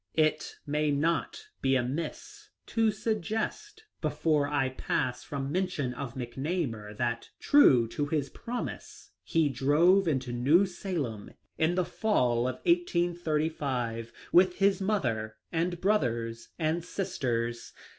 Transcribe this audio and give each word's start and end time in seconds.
It 0.15 0.55
may 0.65 0.89
not 0.89 1.45
be 1.61 1.75
amiss 1.75 2.49
to 2.65 2.89
suggest 2.89 3.83
before 4.01 4.47
I 4.47 4.69
pass 4.69 5.23
from 5.23 5.51
mention 5.51 5.93
of 5.93 6.15
McNamar 6.15 6.97
that, 6.97 7.29
true 7.39 7.87
to 7.89 8.07
his 8.07 8.31
prom 8.31 8.69
ise, 8.69 9.11
he 9.23 9.47
drove 9.47 10.07
into 10.07 10.31
New 10.33 10.65
Salem 10.65 11.35
in 11.59 11.75
the 11.75 11.85
fall 11.85 12.47
of 12.47 12.55
1835 12.65 14.11
with 14.31 14.55
his 14.55 14.81
mother 14.81 15.37
and 15.51 15.79
brothers 15.79 16.49
and 16.57 16.83
sisters. 16.83 17.71